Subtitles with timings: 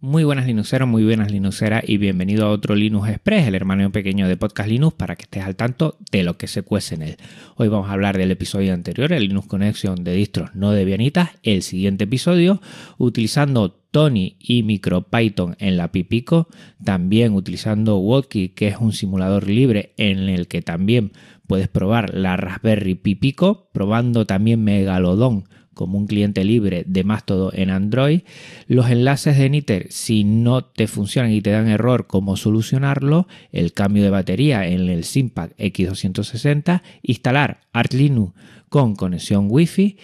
[0.00, 4.28] Muy buenas Linuxeros, muy buenas Linuxeras y bienvenido a otro Linux Express, el hermano pequeño
[4.28, 7.16] de Podcast Linux, para que estés al tanto de lo que se cuece en él.
[7.56, 11.62] Hoy vamos a hablar del episodio anterior, el Linux Connection de distros no debianitas, el
[11.62, 12.60] siguiente episodio,
[12.96, 16.46] utilizando Tony y MicroPython en la Pipico,
[16.84, 21.10] también utilizando Wotkey, que es un simulador libre en el que también
[21.48, 25.48] puedes probar la Raspberry Pipico, probando también Megalodon
[25.78, 28.22] como un cliente libre de más todo en Android.
[28.66, 33.28] Los enlaces de Niter, si no te funcionan y te dan error, cómo solucionarlo.
[33.52, 36.82] El cambio de batería en el Simpac X260.
[37.02, 38.34] Instalar Arch Linux
[38.68, 39.98] con conexión Wi-Fi.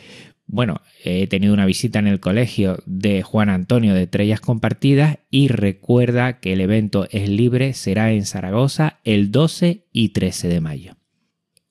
[0.47, 5.49] Bueno, he tenido una visita en el colegio de Juan Antonio de Estrellas Compartidas y
[5.49, 11.04] recuerda que el evento es libre, será en Zaragoza el 12 y 13 de mayo.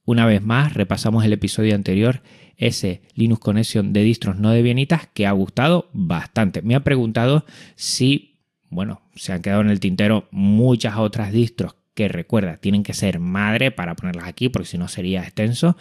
[0.06, 2.22] Una vez más, repasamos el episodio anterior
[2.58, 6.62] ese Linux Connection de distros no debianitas que ha gustado bastante.
[6.62, 7.46] Me ha preguntado
[7.76, 8.40] si,
[8.70, 13.20] bueno, se han quedado en el tintero muchas otras distros que recuerda, tienen que ser
[13.20, 15.78] madre para ponerlas aquí porque si no sería extenso.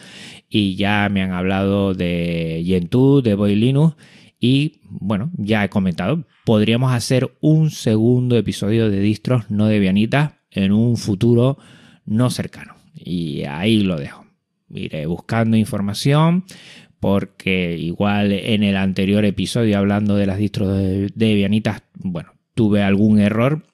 [0.48, 3.96] Y ya me han hablado de Gentoo, de Boy Linux
[4.38, 10.72] y bueno, ya he comentado, podríamos hacer un segundo episodio de distros no debianitas en
[10.72, 11.58] un futuro
[12.04, 12.81] no cercano.
[12.94, 14.26] Y ahí lo dejo.
[14.70, 16.44] Iré buscando información
[17.00, 23.18] porque igual en el anterior episodio hablando de las distros de Debianitas, bueno, tuve algún
[23.18, 23.64] error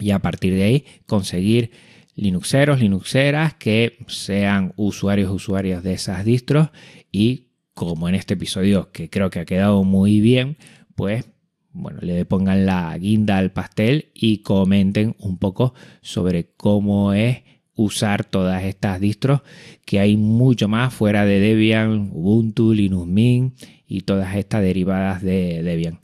[0.00, 1.70] y a partir de ahí conseguir
[2.16, 6.70] Linuxeros, Linuxeras que sean usuarios, usuarias de esas distros
[7.12, 10.56] y como en este episodio que creo que ha quedado muy bien,
[10.96, 11.30] pues
[11.70, 17.42] bueno, le pongan la guinda al pastel y comenten un poco sobre cómo es
[17.78, 19.42] usar todas estas distros,
[19.86, 23.54] que hay mucho más fuera de Debian, Ubuntu, Linux Mint
[23.86, 26.00] y todas estas derivadas de Debian.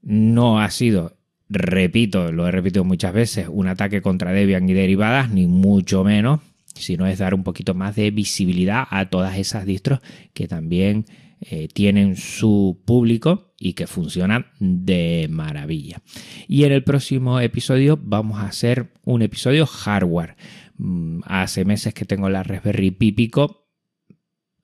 [0.00, 1.18] No ha sido,
[1.50, 6.40] repito, lo he repetido muchas veces, un ataque contra Debian y derivadas, ni mucho menos,
[6.74, 10.00] sino es dar un poquito más de visibilidad a todas esas distros
[10.32, 11.06] que también
[11.40, 16.00] eh, tienen su público y que funcionan de maravilla.
[16.46, 20.36] Y en el próximo episodio vamos a hacer un episodio hardware.
[20.76, 23.66] Mm, hace meses que tengo la Raspberry Pi Pico.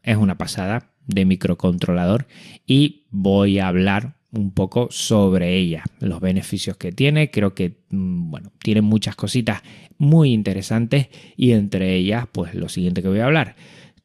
[0.03, 2.29] Es una pasada de microcontrolador
[2.65, 7.31] y voy a hablar un poco sobre ella, los beneficios que tiene.
[7.31, 9.63] Creo que, mm, bueno, tiene muchas cositas
[9.97, 13.57] muy interesantes y entre ellas, pues lo siguiente que voy a hablar.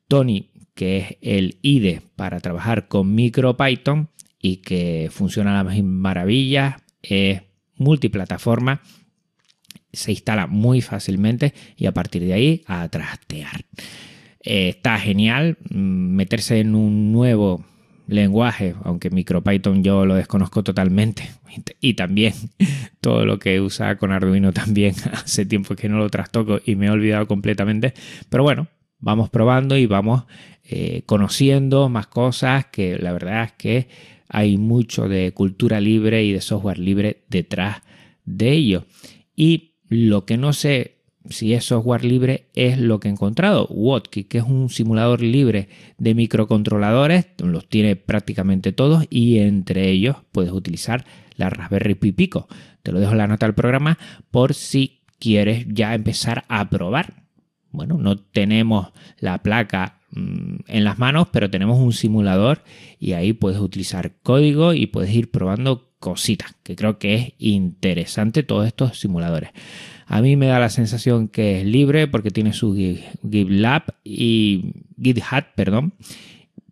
[0.07, 4.09] Tony, que es el IDE para trabajar con MicroPython
[4.41, 7.41] y que funciona a las maravillas, es
[7.75, 8.81] multiplataforma
[9.93, 13.63] se instala muy fácilmente y a partir de ahí a trastear.
[14.41, 17.63] Eh, está genial mm, meterse en un nuevo
[18.07, 21.29] lenguaje, aunque MicroPython yo lo desconozco totalmente.
[21.79, 22.33] Y también
[23.01, 24.95] todo lo que usa con Arduino también.
[25.13, 27.93] Hace tiempo que no lo trastoco y me he olvidado completamente,
[28.29, 28.67] pero bueno,
[28.99, 30.25] vamos probando y vamos
[30.63, 33.87] eh, conociendo más cosas que la verdad es que
[34.29, 37.81] hay mucho de cultura libre y de software libre detrás
[38.25, 38.85] de ello.
[39.35, 43.67] Y lo que no sé si es software libre es lo que he encontrado.
[43.67, 50.17] Wotkey, que es un simulador libre de microcontroladores, los tiene prácticamente todos y entre ellos
[50.31, 52.47] puedes utilizar la Raspberry Pi Pico.
[52.83, 53.97] Te lo dejo en la nota del programa
[54.31, 57.23] por si quieres ya empezar a probar.
[57.71, 62.63] Bueno, no tenemos la placa mm, en las manos, pero tenemos un simulador
[62.99, 68.43] y ahí puedes utilizar código y puedes ir probando cositas, que creo que es interesante
[68.43, 69.51] todos estos simuladores.
[70.05, 75.45] A mí me da la sensación que es libre porque tiene su GitLab y GitHub,
[75.55, 75.93] perdón,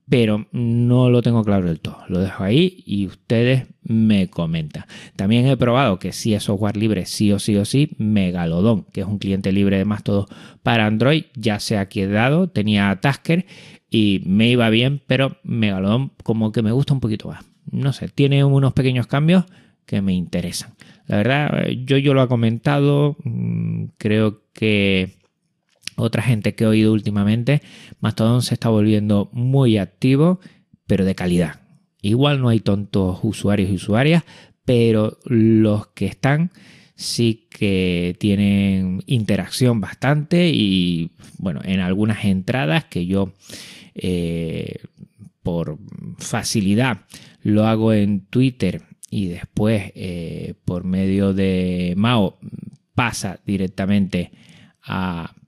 [0.09, 1.99] pero no lo tengo claro del todo.
[2.07, 4.85] Lo dejo ahí y ustedes me comentan.
[5.15, 9.01] También he probado que si es software libre, sí o sí o sí, Megalodon, que
[9.01, 10.27] es un cliente libre de más todo
[10.63, 12.49] para Android, ya se ha quedado.
[12.49, 13.45] Tenía Tasker
[13.89, 18.09] y me iba bien, pero Megalodon como que me gusta un poquito más no sé,
[18.09, 19.45] tiene unos pequeños cambios
[19.85, 20.73] que me interesan.
[21.07, 25.17] La verdad, yo, yo lo he comentado, mm, creo que
[25.95, 27.61] otra gente que he oído últimamente,
[27.99, 30.39] Mastodon se está volviendo muy activo,
[30.87, 31.61] pero de calidad.
[32.01, 34.23] Igual no hay tontos usuarios y usuarias,
[34.65, 36.51] pero los que están
[36.95, 43.33] sí que tienen interacción bastante y bueno, en algunas entradas que yo
[43.95, 44.75] eh,
[45.43, 45.79] por
[46.19, 47.05] facilidad
[47.41, 52.39] lo hago en Twitter y después eh, por medio de Mao
[52.95, 54.31] pasa directamente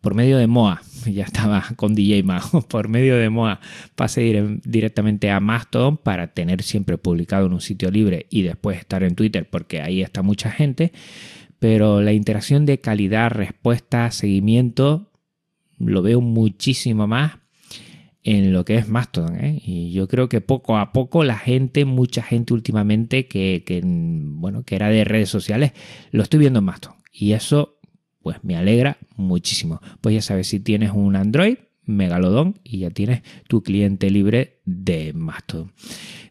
[0.02, 3.60] por medio de MOA, ya estaba con DJ Mago, por medio de MOA
[3.96, 9.02] pasé directamente a Mastodon para tener siempre publicado en un sitio libre y después estar
[9.04, 10.92] en Twitter porque ahí está mucha gente.
[11.58, 15.10] Pero la interacción de calidad, respuesta, seguimiento,
[15.80, 17.38] lo veo muchísimo más
[18.24, 19.44] en lo que es Mastodon.
[19.44, 19.62] ¿eh?
[19.64, 24.76] Y yo creo que poco a poco la gente, mucha gente últimamente que, bueno, que
[24.76, 25.74] era de redes sociales,
[26.12, 26.98] lo estoy viendo en Mastodon.
[27.12, 27.80] Y eso
[28.22, 29.82] pues me alegra muchísimo.
[30.02, 35.12] Pues ya sabes, si tienes un Android, Megalodon y ya tienes tu cliente libre de
[35.14, 35.74] Mastodon.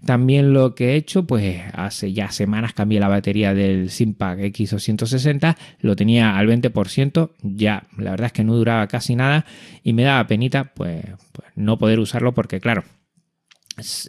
[0.04, 5.56] También lo que he hecho, pues hace ya semanas cambié la batería del Simpac X260,
[5.80, 9.46] lo tenía al 20%, ya la verdad es que no duraba casi nada
[9.84, 12.82] y me daba penita pues, pues no poder usarlo porque claro,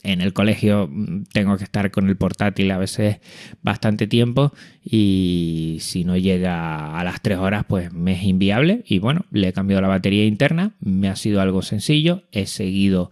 [0.03, 3.19] en el colegio mm, tengo que estar con el portátil a veces
[3.61, 4.51] bastante tiempo
[4.83, 9.49] y si no llega a las 3 horas pues me es inviable y bueno, le
[9.49, 13.09] he cambiado la batería interna, me ha sido algo sencillo, he seguido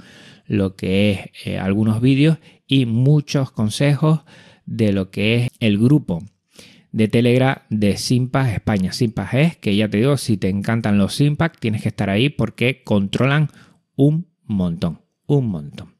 [0.51, 2.38] lo que es eh, algunos vídeos
[2.68, 4.19] y muchos consejos
[4.65, 6.25] de lo que es el grupo
[6.92, 8.92] de Telegram de Simpas España.
[8.92, 12.27] Simpas es que ya te digo, si te encantan los Simpas tienes que estar ahí
[12.27, 13.48] porque controlan
[13.95, 15.95] un montón, un montón.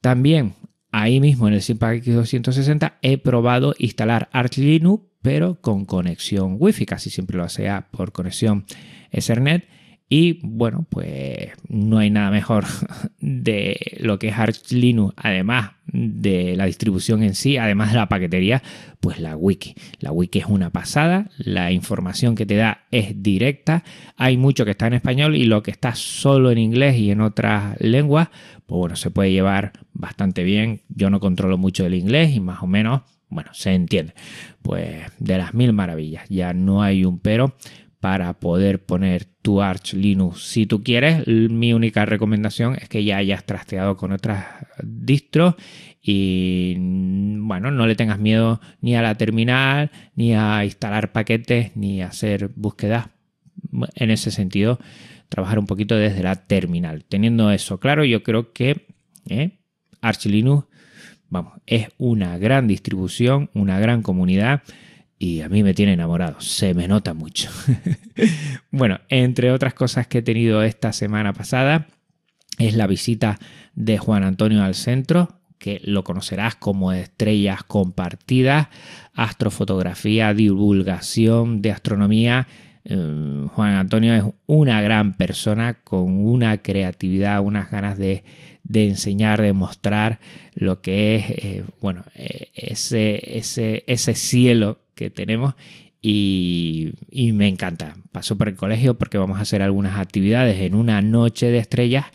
[0.00, 0.54] También
[0.90, 6.86] ahí mismo en el Simpac X260 he probado instalar Arch Linux, pero con conexión Wi-Fi,
[6.86, 8.64] casi siempre lo hacía por conexión
[9.10, 9.68] Ethernet.
[10.08, 12.64] Y bueno, pues no hay nada mejor
[13.20, 18.08] de lo que es Arch Linux, además de la distribución en sí, además de la
[18.08, 18.62] paquetería,
[19.00, 19.74] pues la wiki.
[19.98, 23.82] La wiki es una pasada, la información que te da es directa,
[24.16, 27.20] hay mucho que está en español y lo que está solo en inglés y en
[27.20, 28.28] otras lenguas,
[28.66, 30.82] pues bueno, se puede llevar bastante bien.
[30.88, 34.14] Yo no controlo mucho el inglés y más o menos, bueno, se entiende.
[34.62, 37.56] Pues de las mil maravillas, ya no hay un pero
[38.06, 40.40] para poder poner tu Arch Linux.
[40.42, 44.46] Si tú quieres, mi única recomendación es que ya hayas trasteado con otras
[44.80, 45.56] distros
[46.00, 52.00] y bueno, no le tengas miedo ni a la terminal, ni a instalar paquetes, ni
[52.00, 53.08] a hacer búsquedas.
[53.96, 54.78] En ese sentido,
[55.28, 57.04] trabajar un poquito desde la terminal.
[57.08, 58.86] Teniendo eso claro, yo creo que
[59.28, 59.58] ¿eh?
[60.00, 60.68] Arch Linux
[61.28, 64.62] vamos, es una gran distribución, una gran comunidad
[65.18, 67.50] y a mí me tiene enamorado, se me nota mucho.
[68.70, 71.86] bueno, entre otras cosas que he tenido esta semana pasada
[72.58, 73.38] es la visita
[73.74, 78.68] de Juan Antonio al centro, que lo conocerás como estrellas compartidas,
[79.14, 82.46] astrofotografía, divulgación de astronomía.
[82.84, 88.22] Eh, Juan Antonio es una gran persona con una creatividad, unas ganas de,
[88.72, 90.20] enseñar, de mostrar
[90.54, 95.54] lo que es, eh, bueno, eh, ese, ese, ese cielo que tenemos
[96.02, 96.92] y,
[97.32, 97.96] me encanta.
[98.12, 102.06] Paso por el colegio porque vamos a hacer algunas actividades en una noche de estrellas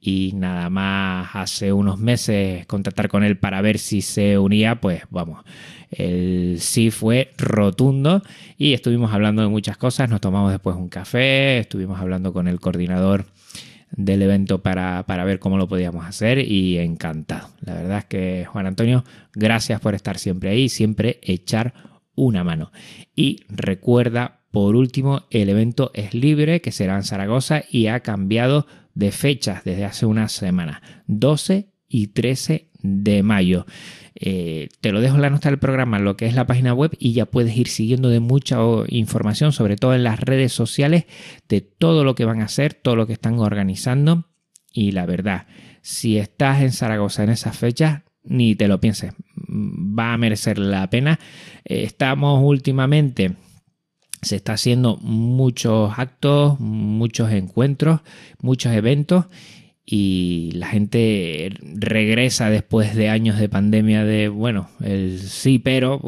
[0.00, 5.02] y nada más hace unos meses contactar con él para ver si se unía, pues
[5.10, 5.44] vamos,
[5.90, 8.22] el sí fue rotundo
[8.58, 12.60] y estuvimos hablando de muchas cosas, nos tomamos después un café, estuvimos hablando con el
[12.60, 13.26] coordinador
[13.90, 17.48] del evento para, para, ver cómo lo podíamos hacer y encantado.
[17.60, 19.04] La verdad es que Juan Antonio,
[19.34, 22.72] gracias por estar siempre ahí, siempre echar una mano.
[23.14, 28.66] Y recuerda, por último, el evento es libre, que será en Zaragoza y ha cambiado
[28.94, 33.66] de fechas desde hace unas semanas, 12 y 13 de mayo.
[34.14, 36.92] Eh, te lo dejo en la nota del programa, lo que es la página web,
[36.98, 38.58] y ya puedes ir siguiendo de mucha
[38.88, 41.06] información, sobre todo en las redes sociales,
[41.48, 44.28] de todo lo que van a hacer, todo lo que están organizando.
[44.72, 45.46] Y la verdad,
[45.82, 49.12] si estás en Zaragoza en esas fechas, ni te lo pienses,
[49.54, 51.18] va a merecer la pena.
[51.64, 53.36] Eh, estamos últimamente,
[54.22, 58.00] se está haciendo muchos actos, muchos encuentros,
[58.40, 59.26] muchos eventos
[59.86, 66.00] y la gente regresa después de años de pandemia de, bueno, el sí, pero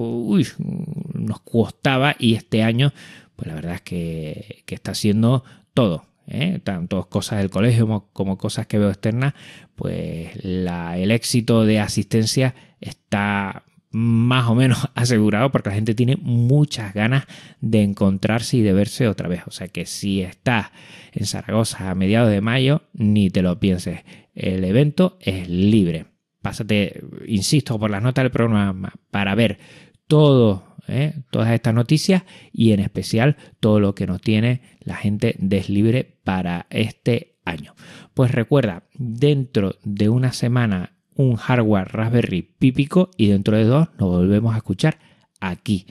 [1.13, 2.93] nos costaba y este año,
[3.37, 6.61] pues la verdad es que, que está haciendo todo, ¿eh?
[6.65, 9.35] tanto cosas del colegio como, cosas que veo externas,
[9.75, 16.95] pues el éxito de asistencia está más o menos asegurado porque la gente tiene muchas
[16.95, 17.25] ganas
[17.61, 19.43] de encontrarse y de verse otra vez.
[19.47, 20.69] O sea que si estás
[21.13, 24.01] en Zaragoza a mediados de mayo, ni te lo pienses.
[24.35, 26.07] El evento es libre.
[26.43, 29.59] Pásate, insisto, por las notas del programa para ver
[30.07, 31.15] todo ¿eh?
[31.31, 36.67] todas estas noticias y en especial todo lo que nos tiene la gente Deslibre para
[36.71, 37.75] este año.
[38.15, 44.09] Pues recuerda, dentro de una semana un hardware Raspberry pípico y dentro de dos nos
[44.09, 44.99] volvemos a escuchar
[45.41, 45.87] aquí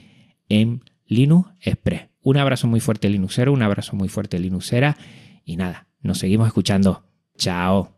[0.48, 2.08] en Linux Express.
[2.22, 4.96] Un abrazo muy fuerte Linuxero, un abrazo muy fuerte Linuxera
[5.44, 7.04] y nada, nos seguimos escuchando.
[7.36, 7.95] Chao.